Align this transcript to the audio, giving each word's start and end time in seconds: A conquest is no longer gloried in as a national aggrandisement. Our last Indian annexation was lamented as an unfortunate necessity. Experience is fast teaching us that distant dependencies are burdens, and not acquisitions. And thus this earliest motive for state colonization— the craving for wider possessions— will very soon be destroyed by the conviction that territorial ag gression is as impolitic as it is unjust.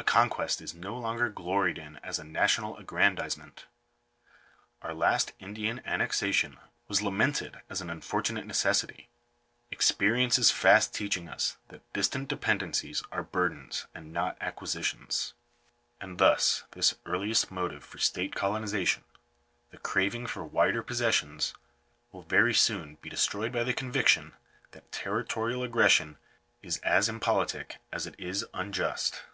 A 0.00 0.04
conquest 0.04 0.62
is 0.62 0.74
no 0.74 0.96
longer 0.96 1.28
gloried 1.28 1.76
in 1.76 1.96
as 1.98 2.18
a 2.20 2.24
national 2.24 2.76
aggrandisement. 2.78 3.66
Our 4.80 4.94
last 4.94 5.32
Indian 5.40 5.82
annexation 5.84 6.58
was 6.86 7.02
lamented 7.02 7.62
as 7.68 7.80
an 7.80 7.90
unfortunate 7.90 8.46
necessity. 8.46 9.10
Experience 9.72 10.38
is 10.38 10.52
fast 10.52 10.94
teaching 10.94 11.28
us 11.28 11.56
that 11.68 11.92
distant 11.92 12.28
dependencies 12.28 13.02
are 13.10 13.24
burdens, 13.24 13.86
and 13.92 14.12
not 14.12 14.38
acquisitions. 14.40 15.34
And 16.00 16.18
thus 16.18 16.62
this 16.70 16.94
earliest 17.04 17.50
motive 17.50 17.82
for 17.84 17.98
state 17.98 18.36
colonization— 18.36 19.02
the 19.72 19.78
craving 19.78 20.28
for 20.28 20.44
wider 20.44 20.82
possessions— 20.82 21.54
will 22.12 22.22
very 22.22 22.54
soon 22.54 22.94
be 23.02 23.10
destroyed 23.10 23.52
by 23.52 23.64
the 23.64 23.74
conviction 23.74 24.32
that 24.70 24.92
territorial 24.92 25.64
ag 25.64 25.72
gression 25.72 26.16
is 26.62 26.78
as 26.78 27.08
impolitic 27.08 27.78
as 27.92 28.06
it 28.06 28.14
is 28.16 28.46
unjust. 28.54 29.24